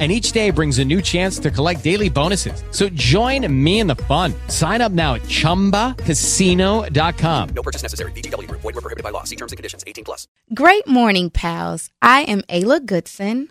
and 0.00 0.10
each 0.10 0.32
day 0.32 0.50
brings 0.50 0.80
a 0.80 0.84
new 0.84 1.00
chance 1.00 1.38
to 1.38 1.52
collect 1.52 1.84
daily 1.84 2.08
bonuses. 2.08 2.64
So 2.72 2.88
join 2.88 3.46
me 3.64 3.78
in 3.78 3.86
the 3.86 3.94
fun. 3.94 4.34
Sign 4.48 4.80
up 4.80 4.90
now 4.90 5.14
at 5.14 5.22
ChumbaCasino.com. 5.22 7.48
No 7.54 7.62
purchase 7.62 7.82
necessary. 7.82 8.10
VGW. 8.12 8.50
Void 8.50 8.64
were 8.64 8.72
prohibited 8.72 9.04
by 9.04 9.10
law. 9.10 9.22
See 9.22 9.36
terms 9.36 9.52
and 9.52 9.56
conditions. 9.56 9.84
18 9.86 10.04
plus. 10.04 10.26
Great 10.52 10.88
morning, 10.88 11.30
pals. 11.30 11.90
I 12.02 12.22
am 12.22 12.42
Ayla 12.42 12.84
Goodson, 12.84 13.50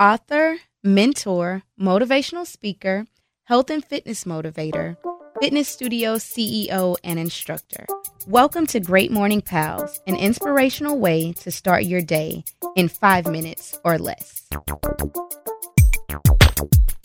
author, 0.00 0.56
mentor, 0.82 1.62
motivational 1.80 2.46
speaker, 2.46 3.06
health 3.44 3.70
and 3.70 3.84
fitness 3.84 4.24
motivator, 4.24 4.96
fitness 5.40 5.68
studio 5.68 6.16
CEO, 6.16 6.96
and 7.04 7.18
instructor. 7.18 7.86
Welcome 8.26 8.66
to 8.68 8.80
Great 8.80 9.12
Morning 9.12 9.42
Pals, 9.42 10.00
an 10.06 10.16
inspirational 10.16 10.98
way 10.98 11.32
to 11.32 11.50
start 11.50 11.84
your 11.84 12.00
day 12.00 12.42
in 12.74 12.88
five 12.88 13.26
minutes 13.26 13.78
or 13.84 13.98
less. 13.98 14.48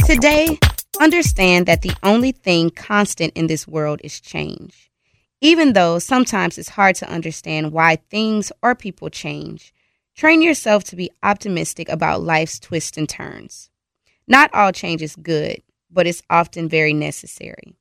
Today, 0.06 0.58
understand 1.00 1.66
that 1.66 1.82
the 1.82 1.94
only 2.04 2.32
thing 2.32 2.70
constant 2.70 3.34
in 3.36 3.48
this 3.48 3.68
world 3.68 4.02
is 4.04 4.20
change. 4.20 4.90
Even 5.42 5.74
though 5.74 6.00
sometimes 6.00 6.58
it's 6.58 6.70
hard 6.70 6.96
to 6.96 7.10
understand 7.10 7.72
why 7.72 7.96
things 7.96 8.52
or 8.62 8.76
people 8.76 9.10
change, 9.10 9.74
train 10.16 10.42
yourself 10.42 10.84
to 10.86 10.96
be 10.96 11.12
optimistic 11.24 11.88
about 11.90 12.24
life's 12.24 12.60
twists 12.60 12.98
and 12.98 13.08
turns. 13.08 13.70
Not 14.28 14.54
all 14.54 14.72
change 14.72 15.02
is 15.02 15.16
good, 15.16 15.62
but 15.90 16.08
it's 16.08 16.22
often 16.30 16.68
very 16.68 16.94
necessary. 16.94 17.76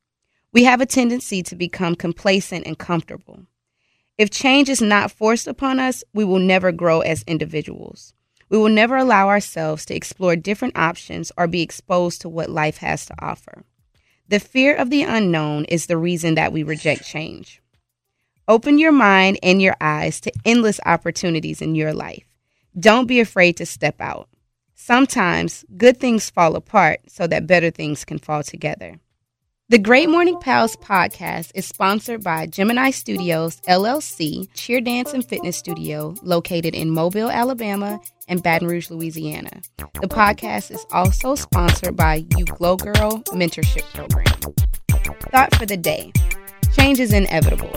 We 0.52 0.64
have 0.64 0.80
a 0.80 0.86
tendency 0.86 1.42
to 1.42 1.56
become 1.56 1.94
complacent 1.94 2.66
and 2.66 2.78
comfortable. 2.78 3.40
If 4.16 4.30
change 4.30 4.68
is 4.68 4.80
not 4.80 5.12
forced 5.12 5.46
upon 5.46 5.78
us, 5.78 6.02
we 6.14 6.24
will 6.24 6.38
never 6.38 6.72
grow 6.72 7.00
as 7.00 7.22
individuals. 7.26 8.14
We 8.48 8.58
will 8.58 8.68
never 8.68 8.96
allow 8.96 9.28
ourselves 9.28 9.84
to 9.86 9.94
explore 9.94 10.36
different 10.36 10.76
options 10.76 11.30
or 11.36 11.46
be 11.46 11.62
exposed 11.62 12.20
to 12.22 12.28
what 12.28 12.50
life 12.50 12.78
has 12.78 13.06
to 13.06 13.14
offer. 13.18 13.64
The 14.28 14.40
fear 14.40 14.74
of 14.74 14.90
the 14.90 15.02
unknown 15.02 15.64
is 15.66 15.86
the 15.86 15.96
reason 15.96 16.34
that 16.34 16.52
we 16.52 16.62
reject 16.62 17.04
change. 17.04 17.60
Open 18.46 18.78
your 18.78 18.92
mind 18.92 19.38
and 19.42 19.60
your 19.60 19.76
eyes 19.80 20.20
to 20.20 20.32
endless 20.44 20.80
opportunities 20.86 21.60
in 21.60 21.74
your 21.74 21.92
life. 21.92 22.24
Don't 22.78 23.06
be 23.06 23.20
afraid 23.20 23.56
to 23.58 23.66
step 23.66 24.00
out. 24.00 24.28
Sometimes 24.74 25.64
good 25.76 25.98
things 25.98 26.30
fall 26.30 26.56
apart 26.56 27.00
so 27.08 27.26
that 27.26 27.46
better 27.46 27.70
things 27.70 28.04
can 28.04 28.18
fall 28.18 28.42
together. 28.42 28.98
The 29.70 29.78
Great 29.78 30.08
Morning 30.08 30.38
Pals 30.40 30.76
podcast 30.76 31.52
is 31.54 31.66
sponsored 31.66 32.24
by 32.24 32.46
Gemini 32.46 32.88
Studios 32.88 33.60
LLC, 33.68 34.48
cheer 34.54 34.80
dance 34.80 35.12
and 35.12 35.22
fitness 35.22 35.58
studio 35.58 36.14
located 36.22 36.74
in 36.74 36.88
Mobile, 36.88 37.30
Alabama 37.30 38.00
and 38.28 38.42
Baton 38.42 38.66
Rouge, 38.66 38.88
Louisiana. 38.88 39.60
The 40.00 40.08
podcast 40.08 40.70
is 40.70 40.86
also 40.90 41.34
sponsored 41.34 41.96
by 41.96 42.24
You 42.38 42.46
Glow 42.46 42.78
Girl 42.78 43.22
Mentorship 43.34 43.82
Program. 43.92 44.54
Thought 45.32 45.54
for 45.56 45.66
the 45.66 45.76
day 45.76 46.14
change 46.72 46.98
is 46.98 47.12
inevitable. 47.12 47.70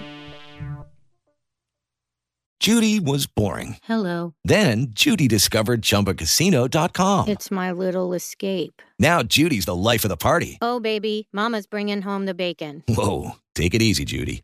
Judy 2.62 3.00
was 3.00 3.26
boring. 3.26 3.78
Hello. 3.84 4.36
Then 4.44 4.90
Judy 4.92 5.28
discovered 5.28 5.82
ChumbaCasino.com. 5.82 7.28
It's 7.28 7.50
my 7.50 7.72
little 7.72 8.14
escape. 8.14 8.84
Now 9.00 9.24
Judy's 9.24 9.66
the 9.66 9.76
life 9.76 10.06
of 10.06 10.10
the 10.10 10.18
party. 10.18 10.60
Oh, 10.62 10.80
baby, 10.80 11.28
Mama's 11.34 11.66
bringing 11.66 12.04
home 12.04 12.28
the 12.28 12.36
bacon. 12.36 12.84
Whoa, 12.88 13.32
take 13.56 13.74
it 13.74 13.82
easy, 13.82 14.06
Judy. 14.06 14.44